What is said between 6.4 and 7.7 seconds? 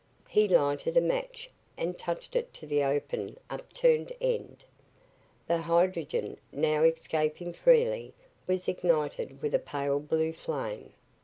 now escaping